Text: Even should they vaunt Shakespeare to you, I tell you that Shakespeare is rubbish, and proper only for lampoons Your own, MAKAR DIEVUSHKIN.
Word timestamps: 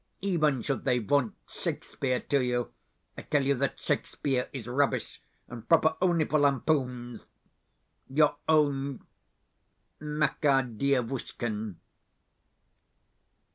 Even 0.21 0.63
should 0.63 0.83
they 0.83 0.97
vaunt 0.97 1.35
Shakespeare 1.47 2.19
to 2.21 2.41
you, 2.43 2.73
I 3.15 3.21
tell 3.21 3.43
you 3.43 3.53
that 3.53 3.79
Shakespeare 3.79 4.49
is 4.51 4.67
rubbish, 4.67 5.21
and 5.47 5.69
proper 5.69 5.95
only 6.01 6.25
for 6.25 6.39
lampoons 6.39 7.27
Your 8.09 8.37
own, 8.49 9.05
MAKAR 9.99 10.63
DIEVUSHKIN. 10.77 11.75